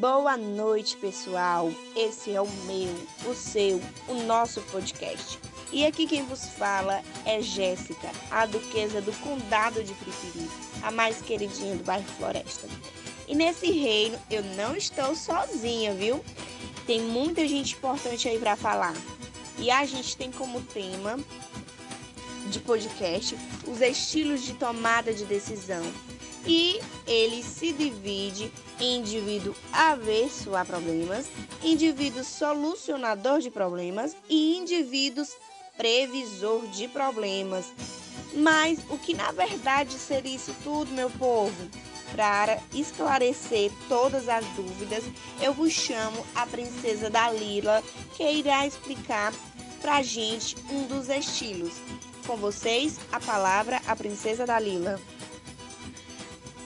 Boa 0.00 0.36
noite, 0.36 0.96
pessoal. 0.96 1.72
Esse 1.96 2.32
é 2.32 2.40
o 2.40 2.48
meu, 2.66 2.94
o 3.28 3.34
seu, 3.34 3.80
o 4.06 4.22
nosso 4.22 4.60
podcast. 4.70 5.40
E 5.72 5.84
aqui 5.84 6.06
quem 6.06 6.24
vos 6.24 6.44
fala 6.50 7.02
é 7.24 7.42
Jéssica, 7.42 8.08
a 8.30 8.46
duquesa 8.46 9.00
do 9.00 9.12
Condado 9.14 9.82
de 9.82 9.92
Piripiri, 9.94 10.48
a 10.84 10.92
mais 10.92 11.20
queridinha 11.20 11.74
do 11.74 11.82
bairro 11.82 12.06
Floresta. 12.16 12.68
E 13.26 13.34
nesse 13.34 13.72
reino 13.72 14.16
eu 14.30 14.44
não 14.54 14.76
estou 14.76 15.16
sozinha, 15.16 15.92
viu? 15.94 16.24
Tem 16.86 17.00
muita 17.00 17.48
gente 17.48 17.74
importante 17.74 18.28
aí 18.28 18.38
para 18.38 18.54
falar. 18.54 18.94
E 19.58 19.68
a 19.68 19.84
gente 19.84 20.16
tem 20.16 20.30
como 20.30 20.60
tema 20.60 21.18
de 22.46 22.60
podcast 22.60 23.36
os 23.66 23.80
estilos 23.80 24.42
de 24.42 24.54
tomada 24.54 25.12
de 25.12 25.24
decisão. 25.24 25.82
E 26.46 26.80
ele 27.06 27.42
se 27.42 27.72
divide 27.72 28.52
em 28.80 28.98
indivíduo 28.98 29.54
avesso 29.72 30.54
a 30.54 30.64
problemas, 30.64 31.26
indivíduo 31.62 32.22
solucionador 32.24 33.40
de 33.40 33.50
problemas 33.50 34.16
e 34.28 34.56
indivíduos 34.56 35.36
previsor 35.76 36.66
de 36.68 36.88
problemas. 36.88 37.66
Mas 38.34 38.80
o 38.90 38.98
que 38.98 39.14
na 39.14 39.30
verdade 39.30 39.94
seria 39.94 40.34
isso 40.34 40.54
tudo, 40.62 40.92
meu 40.92 41.08
povo? 41.10 41.68
Para 42.14 42.58
esclarecer 42.74 43.70
todas 43.88 44.28
as 44.28 44.44
dúvidas, 44.48 45.04
eu 45.40 45.52
vos 45.52 45.72
chamo 45.72 46.26
a 46.34 46.46
princesa 46.46 47.08
Dalila, 47.08 47.82
que 48.16 48.22
irá 48.22 48.66
explicar 48.66 49.32
para 49.80 49.96
a 49.98 50.02
gente 50.02 50.56
um 50.70 50.86
dos 50.86 51.08
estilos. 51.08 51.74
Com 52.26 52.36
vocês, 52.36 52.98
a 53.12 53.20
palavra 53.20 53.80
a 53.86 53.94
princesa 53.94 54.44
Dalila. 54.44 55.00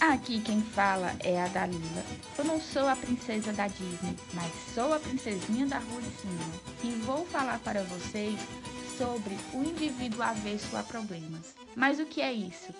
Aqui 0.00 0.40
quem 0.40 0.62
fala 0.62 1.12
é 1.18 1.42
a 1.42 1.48
Dalila. 1.48 2.04
Eu 2.38 2.44
não 2.44 2.60
sou 2.60 2.86
a 2.88 2.94
princesa 2.94 3.52
da 3.52 3.66
Disney, 3.66 4.16
mas 4.32 4.52
sou 4.72 4.94
a 4.94 5.00
princesinha 5.00 5.66
da 5.66 5.78
rua 5.78 6.00
de 6.00 6.20
cima. 6.20 6.44
E 6.84 6.90
vou 7.00 7.26
falar 7.26 7.58
para 7.58 7.82
vocês 7.82 8.38
sobre 8.96 9.36
o 9.52 9.62
indivíduo 9.62 10.22
avesso 10.22 10.76
a 10.76 10.84
problemas. 10.84 11.52
Mas 11.74 11.98
o 11.98 12.06
que 12.06 12.20
é 12.20 12.32
isso? 12.32 12.72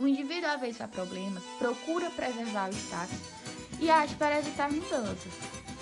O 0.00 0.06
indivíduo 0.06 0.50
avesso 0.50 0.82
a 0.82 0.88
problemas 0.88 1.42
procura 1.58 2.10
preservar 2.10 2.70
o 2.70 2.74
status 2.74 3.18
e 3.78 3.90
age 3.90 4.14
para 4.14 4.38
evitar 4.38 4.72
mudanças. 4.72 5.32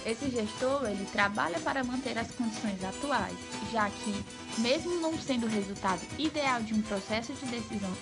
Esse 0.05 0.31
gestor 0.31 0.85
ele 0.87 1.07
trabalha 1.13 1.61
para 1.61 1.85
manter 1.85 2.19
as 2.19 2.31
condições 2.33 2.83
atuais, 2.83 3.37
já 3.71 3.89
que, 3.89 4.25
mesmo 4.61 4.99
não 5.01 5.17
sendo 5.17 5.47
o 5.47 5.51
resultado 5.51 6.01
ideal 6.19 6.63
de 6.63 6.75
um 6.75 6.83
processo 6.83 7.35
de 7.35 7.47
decisão 7.47 7.95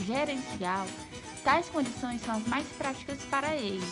gerencial, 0.00 0.86
tais 1.44 1.68
condições 1.68 2.22
são 2.22 2.36
as 2.36 2.46
mais 2.48 2.66
práticas 2.78 3.18
para 3.30 3.54
ele. 3.54 3.86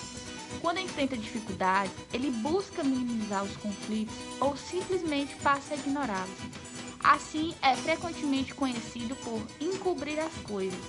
Quando 0.60 0.78
enfrenta 0.78 1.16
dificuldades, 1.16 1.92
ele 2.12 2.30
busca 2.30 2.82
minimizar 2.82 3.44
os 3.44 3.56
conflitos 3.56 4.14
ou 4.40 4.56
simplesmente 4.56 5.34
passa 5.36 5.74
a 5.74 5.76
ignorá-los. 5.76 6.30
Assim, 7.02 7.54
é 7.60 7.74
frequentemente 7.76 8.54
conhecido 8.54 9.14
por 9.16 9.40
encobrir 9.60 10.18
as 10.18 10.34
coisas. 10.44 10.80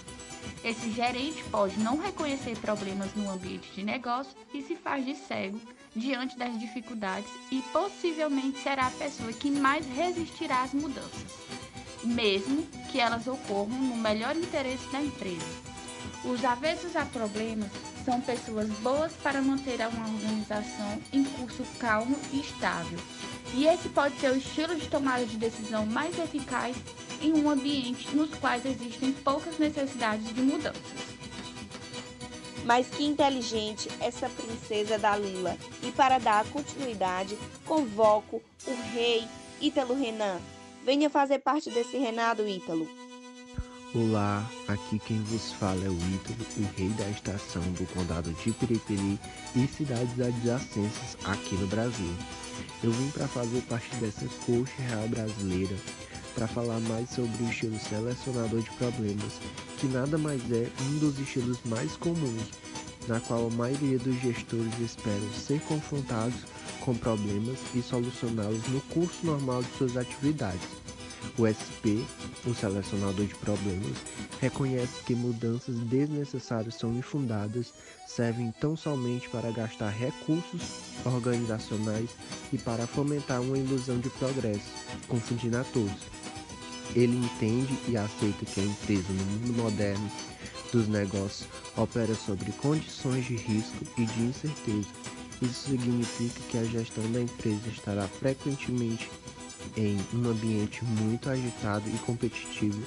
Esse 0.64 0.92
gerente 0.92 1.44
pode 1.46 1.78
não 1.80 1.98
reconhecer 1.98 2.58
problemas 2.58 3.14
no 3.16 3.30
ambiente 3.30 3.70
de 3.74 3.84
negócio 3.84 4.34
e 4.54 4.62
se 4.62 4.76
faz 4.76 5.06
de 5.06 5.16
cego 5.16 5.60
diante 5.96 6.38
das 6.38 6.58
dificuldades 6.60 7.30
e 7.52 7.62
possivelmente 7.74 8.60
será 8.60 8.88
a 8.88 8.92
pessoa 8.92 9.34
que 9.34 9.52
mais 9.52 9.86
resistirá 9.88 10.64
às 10.64 10.74
mudanças, 10.74 11.26
mesmo 12.04 12.64
que 12.92 13.00
elas 13.00 13.28
ocorram 13.28 13.70
no 13.70 13.98
melhor 13.98 14.36
interesse 14.36 14.88
da 14.90 15.02
empresa. 15.02 15.73
Os 16.26 16.44
avessos 16.44 16.96
a 16.96 17.06
problemas 17.06 17.70
são 18.06 18.22
pessoas 18.22 18.70
boas 18.80 19.12
para 19.22 19.42
manter 19.42 19.80
uma 19.88 20.08
organização 20.08 21.02
em 21.12 21.24
curso 21.24 21.64
calmo 21.80 22.18
e 22.32 22.40
estável. 22.40 23.00
E 23.54 23.68
esse 23.68 23.90
pode 23.90 24.18
ser 24.20 24.32
o 24.32 24.38
estilo 24.38 24.76
de 24.76 24.88
tomada 24.88 25.26
de 25.26 25.38
decisão 25.38 25.86
mais 25.86 26.18
eficaz 26.18 26.76
em 27.22 27.34
um 27.34 27.50
ambiente 27.50 28.16
nos 28.16 28.34
quais 28.36 28.66
existem 28.66 29.12
poucas 29.12 29.58
necessidades 29.58 30.34
de 30.34 30.42
mudanças. 30.42 30.82
Mas 32.66 32.88
que 32.88 33.04
inteligente 33.04 33.90
essa 34.00 34.30
princesa 34.30 34.98
da 34.98 35.18
Lila. 35.18 35.58
E 35.82 35.92
para 35.92 36.18
dar 36.18 36.46
continuidade, 36.46 37.38
convoco 37.66 38.42
o 38.66 38.94
rei 38.94 39.28
Ítalo 39.62 39.94
Renan. 39.94 40.40
Venha 40.84 41.10
fazer 41.10 41.40
parte 41.40 41.70
desse 41.70 41.98
reinado, 41.98 42.48
Ítalo. 42.48 43.03
Olá, 43.96 44.50
aqui 44.68 44.98
quem 44.98 45.22
vos 45.22 45.52
fala 45.52 45.86
é 45.86 45.88
o 45.88 45.94
Ítalo, 45.94 46.48
o 46.58 46.76
rei 46.76 46.90
da 46.98 47.08
estação 47.10 47.62
do 47.74 47.86
condado 47.94 48.34
de 48.34 48.52
Piripiri 48.52 49.20
e 49.56 49.68
cidades 49.68 50.20
adjacentes 50.20 51.16
aqui 51.24 51.54
no 51.54 51.68
Brasil. 51.68 52.12
Eu 52.84 52.90
vim 52.90 53.12
para 53.12 53.28
fazer 53.28 53.62
parte 53.70 53.96
dessa 53.98 54.26
coxa 54.48 54.82
real 54.82 55.08
brasileira 55.10 55.76
para 56.34 56.48
falar 56.48 56.80
mais 56.80 57.08
sobre 57.12 57.44
o 57.44 57.50
estilo 57.52 57.78
selecionador 57.78 58.64
de 58.64 58.72
problemas, 58.72 59.40
que 59.78 59.86
nada 59.86 60.18
mais 60.18 60.42
é 60.52 60.68
um 60.82 60.98
dos 60.98 61.20
estilos 61.20 61.60
mais 61.66 61.96
comuns, 61.98 62.50
na 63.08 63.20
qual 63.20 63.46
a 63.46 63.52
maioria 63.52 64.00
dos 64.00 64.20
gestores 64.22 64.74
esperam 64.80 65.34
ser 65.34 65.62
confrontados 65.68 66.40
com 66.80 66.96
problemas 66.96 67.60
e 67.76 67.82
solucioná-los 67.84 68.68
no 68.70 68.82
curso 68.90 69.24
normal 69.24 69.62
de 69.62 69.78
suas 69.78 69.96
atividades. 69.96 70.83
O 71.36 71.48
SP, 71.50 72.06
o 72.46 72.54
selecionador 72.54 73.26
de 73.26 73.34
problemas, 73.36 73.98
reconhece 74.40 75.02
que 75.04 75.16
mudanças 75.16 75.76
desnecessárias 75.80 76.76
são 76.76 76.94
infundadas, 76.94 77.74
servem 78.08 78.54
tão 78.62 78.78
somente 78.78 79.28
para 79.30 79.50
gastar 79.52 79.90
recursos 79.90 80.62
organizacionais 81.04 82.12
e 82.52 82.58
para 82.60 82.86
fomentar 82.86 83.42
uma 83.42 83.58
ilusão 83.58 84.00
de 84.00 84.10
progresso, 84.12 84.72
confundindo 85.08 85.58
a 85.58 85.64
todos. 85.64 86.04
Ele 86.96 87.18
entende 87.18 87.76
e 87.88 87.98
aceita 87.98 88.46
que 88.46 88.62
a 88.62 88.64
empresa 88.64 89.12
no 89.12 89.26
mundo 89.26 89.64
moderno 89.64 90.12
dos 90.72 90.88
negócios 90.88 91.48
opera 91.76 92.14
sobre 92.14 92.52
condições 92.52 93.26
de 93.26 93.36
risco 93.36 93.84
e 93.98 94.06
de 94.06 94.22
incerteza. 94.22 94.90
Isso 95.42 95.70
significa 95.70 96.40
que 96.50 96.58
a 96.60 96.64
gestão 96.64 97.12
da 97.12 97.22
empresa 97.22 97.68
estará 97.70 98.08
frequentemente 98.08 99.10
em 99.76 99.98
um 100.14 100.30
ambiente 100.30 100.84
muito 100.84 101.30
agitado 101.30 101.90
e 101.90 101.98
competitivo, 102.00 102.82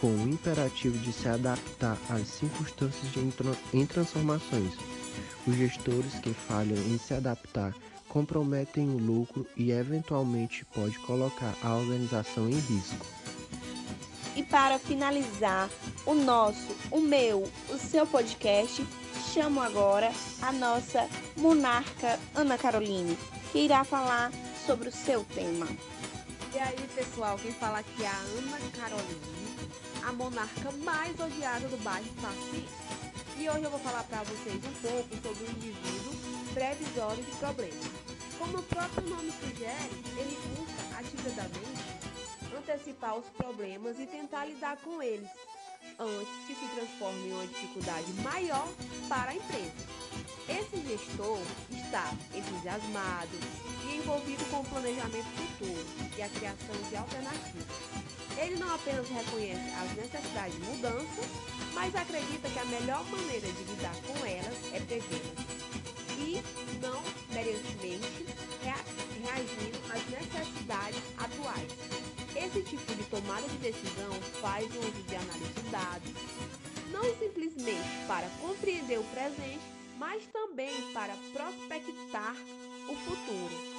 com 0.00 0.08
o 0.08 0.28
imperativo 0.28 0.98
de 0.98 1.12
se 1.12 1.28
adaptar 1.28 1.96
às 2.10 2.28
circunstâncias 2.28 3.12
em 3.72 3.86
transformações. 3.86 4.74
Os 5.46 5.54
gestores 5.54 6.14
que 6.20 6.34
falham 6.34 6.76
em 6.76 6.98
se 6.98 7.14
adaptar 7.14 7.74
comprometem 8.08 8.88
o 8.88 8.98
lucro 8.98 9.46
e 9.56 9.70
eventualmente 9.70 10.64
pode 10.66 10.98
colocar 11.00 11.54
a 11.62 11.74
organização 11.74 12.48
em 12.48 12.58
risco. 12.58 13.06
E 14.34 14.42
para 14.42 14.78
finalizar 14.78 15.70
o 16.04 16.14
nosso, 16.14 16.76
o 16.90 17.00
meu, 17.00 17.50
o 17.70 17.78
seu 17.78 18.06
podcast, 18.06 18.86
chamo 19.32 19.62
agora 19.62 20.12
a 20.42 20.52
nossa 20.52 21.08
monarca 21.36 22.18
Ana 22.34 22.58
Caroline, 22.58 23.16
que 23.50 23.60
irá 23.60 23.82
falar 23.82 24.30
sobre 24.66 24.88
o 24.88 24.92
seu 24.92 25.24
tema. 25.24 25.66
E 26.54 26.58
aí, 26.58 26.88
pessoal, 26.94 27.38
quem 27.38 27.52
fala 27.52 27.78
aqui 27.80 28.02
é 28.02 28.06
a 28.06 28.16
Ana 28.16 28.58
Caroline, 28.76 29.70
a 30.02 30.12
monarca 30.12 30.72
mais 30.84 31.18
odiada 31.18 31.68
do 31.68 31.76
bairro 31.82 32.08
Paciência. 32.20 32.86
E 33.38 33.48
hoje 33.48 33.62
eu 33.64 33.70
vou 33.70 33.80
falar 33.80 34.02
para 34.04 34.22
vocês 34.22 34.56
um 34.56 34.72
pouco 34.80 35.16
sobre 35.22 35.44
o 35.44 35.50
indivíduo 35.50 36.14
previsório 36.54 37.22
de 37.22 37.30
problemas. 37.32 37.86
Como 38.38 38.58
o 38.58 38.62
próprio 38.62 39.08
nome 39.08 39.32
sugere, 39.32 40.02
ele 40.18 40.38
busca 40.56 40.98
ativamente 40.98 41.86
antecipar 42.56 43.16
os 43.16 43.26
problemas 43.36 43.98
e 43.98 44.06
tentar 44.06 44.46
lidar 44.46 44.76
com 44.78 45.02
eles 45.02 45.28
antes 45.98 46.46
que 46.46 46.54
se 46.54 46.74
transforme 46.74 47.28
em 47.28 47.32
uma 47.32 47.46
dificuldade 47.46 48.12
maior 48.22 48.68
para 49.08 49.30
a 49.30 49.34
empresa. 49.34 50.25
Esse 50.48 50.76
gestor 50.86 51.40
está 51.70 52.14
entusiasmado 52.32 53.36
e 53.84 53.96
envolvido 53.96 54.44
com 54.46 54.60
o 54.60 54.64
planejamento 54.64 55.26
futuro 55.36 55.84
e 56.16 56.22
a 56.22 56.28
criação 56.28 56.76
de 56.88 56.96
alternativas. 56.96 57.76
Ele 58.38 58.56
não 58.56 58.72
apenas 58.74 59.08
reconhece 59.08 59.70
as 59.74 59.96
necessidades 59.96 60.54
de 60.54 60.62
mudanças, 60.62 61.26
mas 61.74 61.94
acredita 61.96 62.48
que 62.48 62.58
a 62.58 62.64
melhor 62.66 63.04
maneira 63.10 63.48
de 63.50 63.64
lidar 63.64 63.96
com 64.06 64.24
elas 64.24 64.54
é 64.72 64.80
prevê-las 64.80 65.56
e 66.18 66.42
não 66.80 67.02
merecidamente 67.32 68.26
reagindo 68.62 69.78
às 69.90 70.06
necessidades 70.08 71.02
atuais. 71.18 71.72
Esse 72.36 72.62
tipo 72.62 72.94
de 72.94 73.02
tomada 73.04 73.48
de 73.48 73.56
decisão 73.58 74.12
faz 74.40 74.64
uso 74.66 75.02
de 75.08 75.16
análise 75.16 75.52
de 75.54 75.70
dados, 75.70 76.12
não 76.92 77.04
simplesmente 77.18 78.06
para 78.06 78.28
compreender 78.40 78.98
o 78.98 79.04
presente, 79.04 79.75
mas 79.98 80.24
também 80.32 80.92
para 80.92 81.14
prospectar 81.32 82.34
o 82.88 82.94
futuro. 82.94 83.76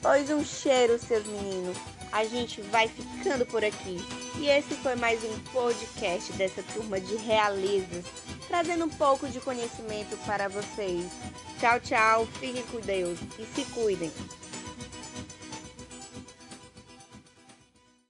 Pois 0.00 0.30
um 0.30 0.44
cheiro, 0.44 0.98
seus 0.98 1.26
meninos. 1.26 1.76
A 2.12 2.24
gente 2.24 2.60
vai 2.62 2.88
ficando 2.88 3.44
por 3.46 3.64
aqui. 3.64 3.96
E 4.38 4.46
esse 4.48 4.74
foi 4.76 4.94
mais 4.94 5.22
um 5.24 5.38
podcast 5.52 6.32
dessa 6.34 6.62
turma 6.62 7.00
de 7.00 7.16
realistas 7.16 8.04
trazendo 8.48 8.84
um 8.84 8.88
pouco 8.88 9.28
de 9.28 9.40
conhecimento 9.40 10.16
para 10.24 10.48
vocês. 10.48 11.10
Tchau, 11.58 11.80
tchau, 11.80 12.26
fiquem 12.38 12.62
com 12.64 12.80
Deus 12.80 13.18
e 13.38 13.44
se 13.46 13.64
cuidem. 13.72 14.12